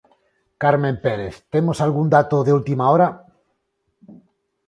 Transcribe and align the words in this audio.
Carmen 0.61 0.95
Pérez 1.05 1.35
temos 1.53 1.77
algún 1.85 2.07
dato 2.15 2.35
de 2.45 2.55
última 2.59 2.85
hora? 2.91 3.07